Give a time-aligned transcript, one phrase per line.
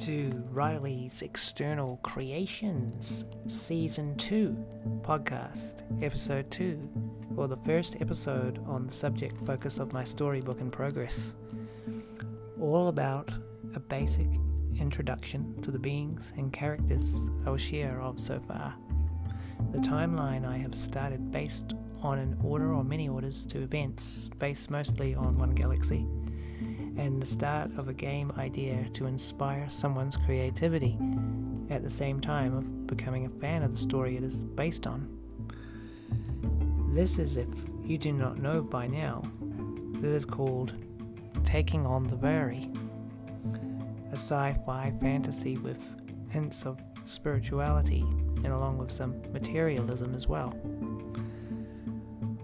[0.00, 4.56] to Riley's External Creations Season 2
[5.02, 6.90] podcast, Episode 2,
[7.36, 11.36] or the first episode on the subject focus of my storybook in progress.
[12.60, 13.30] All about
[13.74, 14.26] a basic
[14.80, 18.74] introduction to the beings and characters I will share of so far.
[19.70, 24.70] The timeline I have started based on an order or many orders to events based
[24.70, 26.06] mostly on one galaxy
[26.96, 30.96] and the start of a game idea to inspire someone's creativity
[31.70, 35.08] at the same time of becoming a fan of the story it is based on.
[36.94, 37.48] This is if
[37.82, 39.22] you do not know by now,
[39.98, 40.74] it is called
[41.42, 42.70] Taking on the Vari,
[44.10, 45.96] a sci fi fantasy with
[46.30, 48.04] hints of spirituality
[48.44, 50.54] and along with some materialism as well.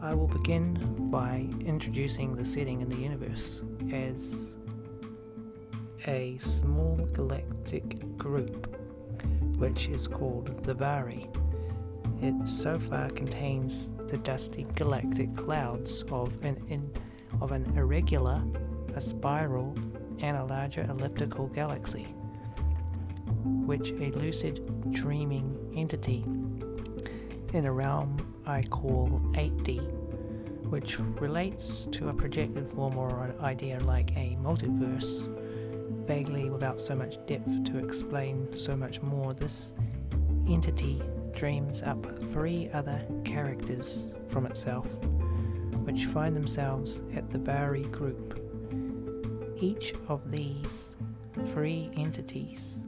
[0.00, 0.74] I will begin
[1.10, 4.56] by introducing the setting in the universe as
[6.06, 8.76] a small galactic group
[9.56, 11.28] which is called the Vari.
[12.22, 16.90] It so far contains the dusty galactic clouds of an in,
[17.40, 18.42] of an irregular,
[18.94, 19.74] a spiral,
[20.20, 22.04] and a larger elliptical galaxy,
[23.44, 26.24] which a lucid dreaming entity
[27.52, 28.16] in a realm
[28.46, 29.97] I call 8D
[30.70, 35.26] which relates to a projected form or an idea like a multiverse,
[36.06, 39.34] vaguely without so much depth to explain so much more.
[39.34, 39.72] This
[40.48, 41.02] entity
[41.32, 44.98] dreams up three other characters from itself,
[45.84, 48.40] which find themselves at the Vari group.
[49.60, 50.96] Each of these
[51.46, 52.78] three entities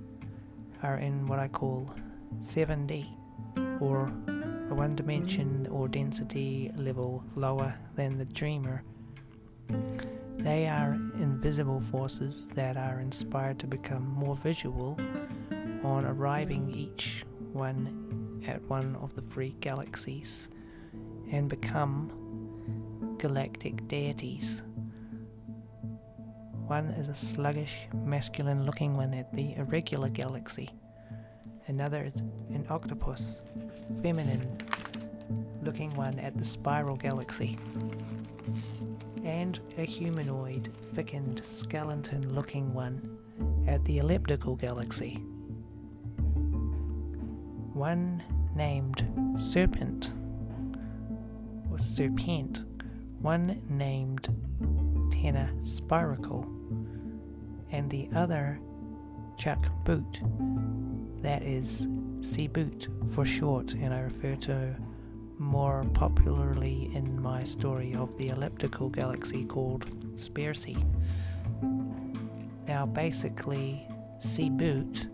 [0.83, 1.91] are in what I call
[2.41, 3.07] 7D,
[3.81, 4.13] or
[4.71, 8.83] a one dimension or density level lower than the dreamer.
[10.35, 14.97] They are invisible forces that are inspired to become more visual
[15.85, 20.49] on arriving each one at one of the three galaxies
[21.31, 24.63] and become galactic deities.
[26.67, 30.71] One is a sluggish, masculine looking one at the irregular galaxy.
[31.71, 33.43] Another is an octopus,
[34.03, 34.45] feminine
[35.63, 37.57] looking one at the spiral galaxy.
[39.25, 43.17] And a humanoid, thickened, skeleton looking one
[43.69, 45.23] at the elliptical galaxy.
[47.73, 48.21] One
[48.57, 49.07] named
[49.39, 50.11] Serpent,
[51.71, 52.65] or Serpent,
[53.21, 54.29] one named
[55.11, 56.51] Tena Spiracle,
[57.71, 58.59] and the other
[59.39, 60.21] Chuck Boot
[61.23, 61.89] that is
[62.21, 64.75] C-Boot for short, and I refer to
[65.39, 69.87] more popularly in my story of the elliptical galaxy called
[70.17, 70.85] Spearsea.
[72.69, 73.87] Now, basically,
[74.19, 75.09] C-Boot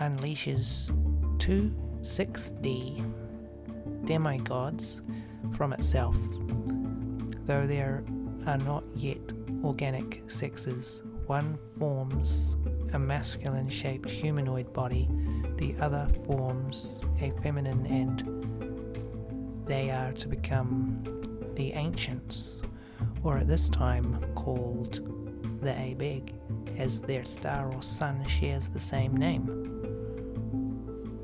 [0.00, 0.90] unleashes
[1.38, 3.04] two 6D
[4.04, 5.02] demigods
[5.52, 6.16] from itself,
[7.46, 8.04] though there
[8.46, 11.02] are not yet organic sexes.
[11.26, 12.56] One forms
[12.92, 15.08] a masculine shaped humanoid body,
[15.56, 18.22] the other forms a feminine, and
[19.66, 21.02] they are to become
[21.54, 22.62] the ancients,
[23.22, 24.94] or at this time called
[25.62, 26.32] the Abeg,
[26.78, 29.68] as their star or sun shares the same name.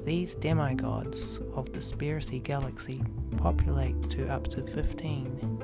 [0.05, 3.03] These demigods of the Spearsea galaxy
[3.37, 5.63] populate to up to 15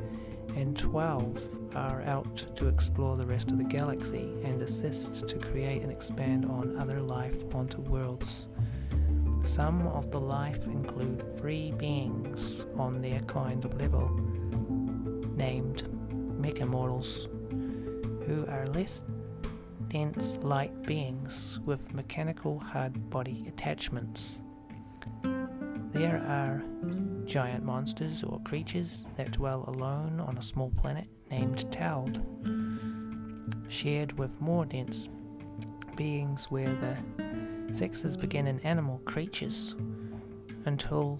[0.56, 5.82] and 12 are out to explore the rest of the galaxy and assist to create
[5.82, 8.48] and expand on other life onto worlds.
[9.42, 14.08] Some of the life include free beings on their kind of level,
[15.36, 15.82] named
[16.40, 17.28] mecha mortals,
[18.26, 19.04] who are less
[19.88, 24.40] dense light beings with mechanical hard body attachments.
[25.92, 26.62] There are
[27.26, 32.22] giant monsters or creatures that dwell alone on a small planet named Tald,
[33.68, 35.08] shared with more dense
[35.96, 36.96] beings where the
[37.72, 39.74] sexes begin in animal creatures
[40.66, 41.18] until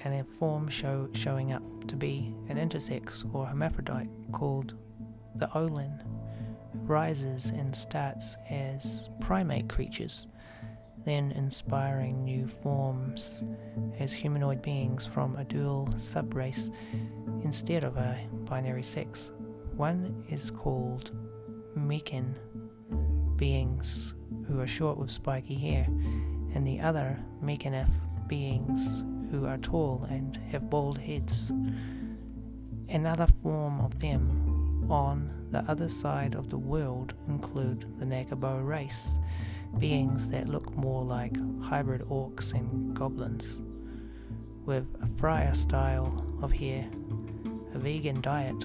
[0.00, 4.74] an form show, showing up to be an intersex or hermaphrodite called
[5.36, 6.02] the Olin
[6.84, 10.26] rises and starts as primate creatures
[11.04, 13.44] then inspiring new forms
[13.98, 16.70] as humanoid beings from a dual subrace
[17.42, 19.30] instead of a binary sex.
[19.76, 21.12] One is called
[21.76, 22.34] Mekin
[23.36, 24.14] beings
[24.46, 25.86] who are short with spiky hair,
[26.54, 27.90] and the other Mekanef
[28.26, 31.52] beings who are tall and have bald heads.
[32.88, 39.18] Another form of them on the other side of the world include the Nagabo race,
[39.78, 43.60] beings that look more like hybrid orcs and goblins,
[44.64, 46.88] with a friar style of hair,
[47.74, 48.64] a vegan diet,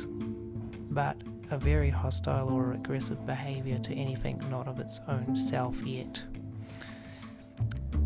[0.94, 1.18] but
[1.52, 6.24] a very hostile or aggressive behavior to anything not of its own self yet.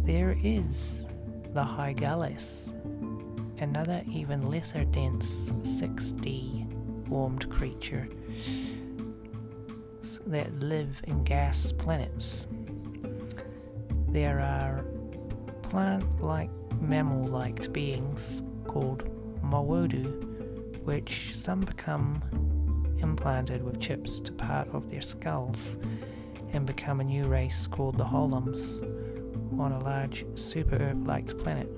[0.02, 1.08] There is
[1.54, 2.74] the Hygales,
[3.62, 8.08] another even lesser dense 6D formed creature
[10.28, 12.48] that live in gas planets.
[14.18, 14.84] There are
[15.62, 16.50] plant like
[16.81, 19.04] mammal like beings called
[19.44, 22.24] Mawodu, which some become
[22.98, 25.78] implanted with chips to part of their skulls
[26.54, 28.81] and become a new race called the Holums
[29.60, 31.69] on a large super Earth like planet.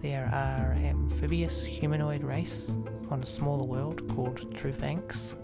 [0.00, 2.72] There are amphibious humanoid race
[3.10, 5.34] on a smaller world called Trufanks.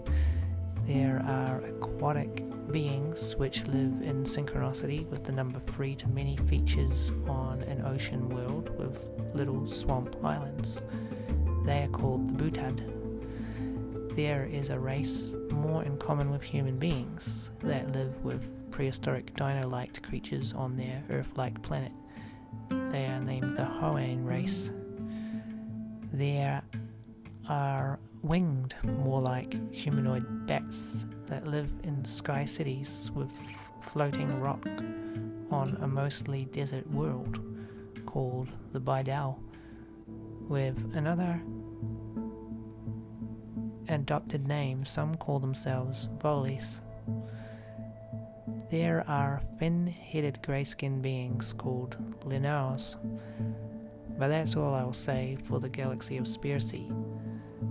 [0.87, 7.11] There are aquatic beings which live in synchronicity with the number 3 to many features
[7.27, 10.83] on an ocean world with little swamp islands.
[11.65, 14.15] They are called the Butad.
[14.15, 19.67] There is a race more in common with human beings that live with prehistoric dino
[19.67, 21.91] like creatures on their Earth like planet.
[22.69, 24.71] They are named the Hoan race.
[26.13, 26.61] There
[27.47, 33.31] are winged, more like humanoid bats that live in sky cities with
[33.81, 34.65] floating rock
[35.51, 37.39] on a mostly desert world
[38.05, 39.37] called the Baidao,
[40.47, 41.41] with another
[43.89, 46.81] adopted name, some call themselves Volis.
[48.69, 52.97] There are fin headed grey skinned beings called Linaos,
[54.17, 57.06] but that's all I'll say for the galaxy of Spearsea.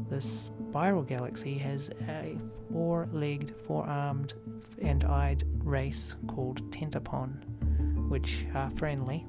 [0.09, 2.39] The spiral galaxy has a
[2.73, 4.35] four legged, four armed,
[4.81, 9.27] and eyed race called Tentapon, which are friendly.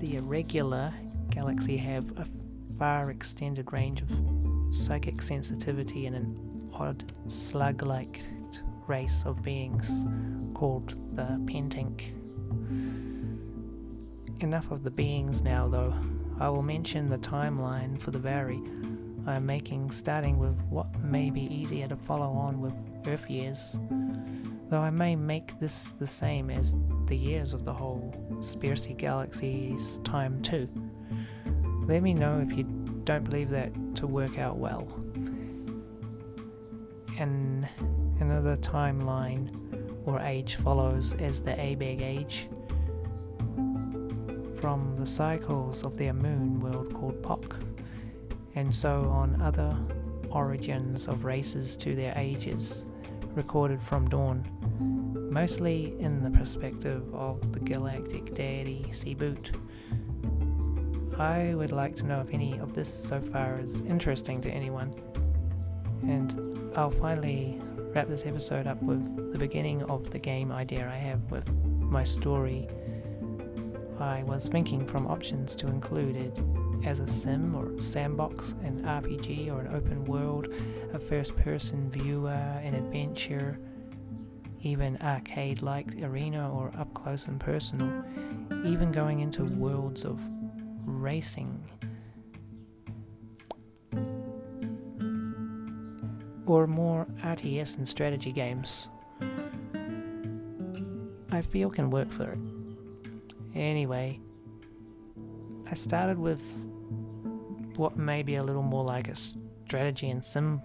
[0.00, 0.92] The irregular
[1.30, 2.26] galaxy have a
[2.78, 4.10] far extended range of
[4.74, 8.20] psychic sensitivity and an odd slug like
[8.86, 10.04] race of beings
[10.54, 12.12] called the Pentink.
[14.40, 15.94] Enough of the beings now, though.
[16.42, 18.60] I will mention the timeline for the Vari
[19.28, 22.74] I am making, starting with what may be easier to follow on with
[23.06, 23.78] Earth years,
[24.68, 26.74] though I may make this the same as
[27.06, 30.68] the years of the whole Spearsea Galaxy's time too.
[31.86, 32.64] Let me know if you
[33.04, 34.88] don't believe that to work out well.
[37.20, 37.68] And
[38.18, 39.48] another timeline
[40.06, 42.48] or age follows as the Abeg age
[44.62, 47.58] from the cycles of their moon world called Pok,
[48.54, 49.76] and so on other
[50.30, 52.86] origins of races to their ages
[53.34, 54.46] recorded from dawn,
[55.30, 59.54] mostly in the perspective of the galactic deity Sebut
[61.18, 64.94] I would like to know if any of this so far is interesting to anyone.
[66.02, 67.60] And I'll finally
[67.94, 71.48] wrap this episode up with the beginning of the game idea I have with
[71.80, 72.68] my story.
[74.02, 76.36] I was thinking from options to include it
[76.84, 80.48] as a sim or sandbox, an RPG or an open world,
[80.92, 83.60] a first person viewer, an adventure,
[84.60, 88.04] even arcade like arena or up close and personal,
[88.64, 90.20] even going into worlds of
[90.84, 91.62] racing.
[96.44, 98.88] Or more RTS and strategy games.
[101.30, 102.51] I feel can work for it.
[103.54, 104.20] Anyway,
[105.70, 106.52] I started with
[107.76, 110.60] what may be a little more like a strategy and sim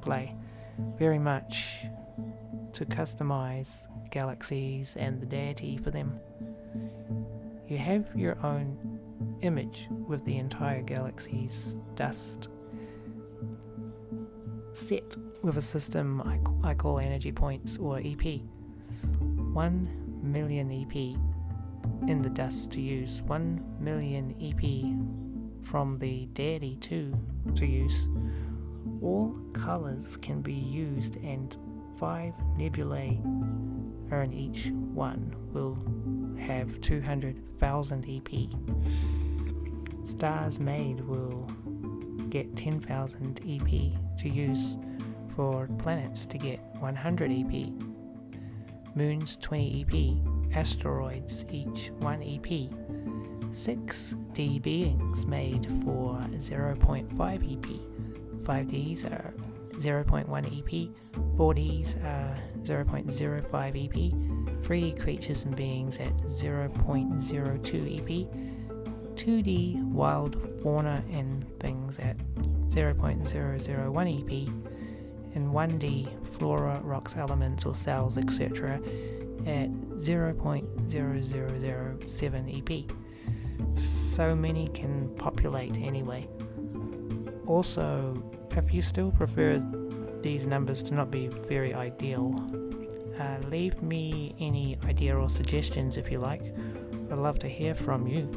[0.00, 0.34] play,
[0.98, 1.86] very much
[2.72, 6.18] to customize galaxies and the deity for them.
[7.68, 8.98] You have your own
[9.40, 12.48] image with the entire galaxy's dust
[14.72, 18.40] set with a system I, I call energy points or EP.
[19.52, 21.16] 1 million EP
[22.06, 27.14] in the dust to use, 1 million EP from the deity 2
[27.54, 28.08] to use.
[29.02, 31.56] All colors can be used and
[31.96, 33.20] 5 nebulae
[34.10, 35.78] earn each one will
[36.38, 40.06] have 200,000 EP.
[40.06, 41.50] Stars made will
[42.28, 44.76] get 10,000 EP to use
[45.28, 47.70] for planets to get 100 EP.
[48.94, 52.70] Moons 20 EP, asteroids each 1 EP.
[53.54, 57.12] 6 D beings made for 0.5
[57.52, 57.66] EP,
[58.42, 59.32] 5Ds are
[59.74, 60.90] 0.1 EP,
[61.36, 63.96] 4Ds are 0.05 EP,
[64.62, 68.28] 3D creatures and beings at 0.02 EP,
[69.14, 72.16] 2D wild fauna and things at
[72.66, 74.48] 0.001 EP,
[75.36, 78.80] and 1D flora, rocks, elements, or cells, etc.,
[79.46, 82.84] at 0.0007 EP.
[83.78, 86.28] So many can populate anyway.
[87.46, 88.22] Also,
[88.56, 89.58] if you still prefer
[90.22, 92.32] these numbers to not be very ideal,
[93.18, 96.54] uh, leave me any idea or suggestions if you like.
[97.10, 98.28] I'd love to hear from you.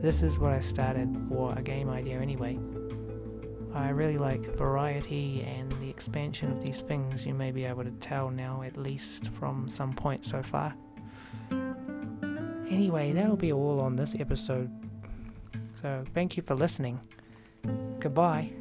[0.00, 2.58] This is what I started for a game idea anyway.
[3.74, 8.30] I really like variety and expansion of these things, you may be able to tell
[8.30, 10.74] now, at least from some point so far.
[12.70, 14.70] Anyway, that'll be all on this episode.
[15.82, 17.00] So, thank you for listening.
[17.98, 18.52] Goodbye.